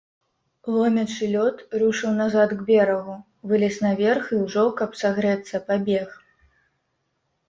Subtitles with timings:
[0.75, 3.17] Ломячы лёд, рушыў назад к берагу,
[3.51, 6.09] вылез наверх і ўжо, каб сагрэцца, пабег.